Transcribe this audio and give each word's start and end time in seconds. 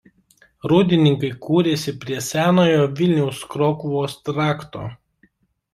Rūdninkai 0.71 1.29
kūrėsi 1.47 1.93
prie 2.05 2.23
senojo 2.29 2.81
Vilniaus–Krokuvos 3.01 4.21
trakto. 4.31 4.93